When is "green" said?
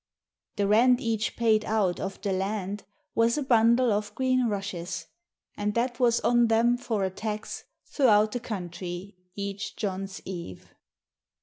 4.15-4.47